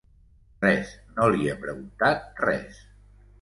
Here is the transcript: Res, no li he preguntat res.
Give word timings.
Res, 0.63 0.93
no 1.17 1.27
li 1.35 1.51
he 1.51 1.53
preguntat 1.67 2.43
res. 2.47 2.81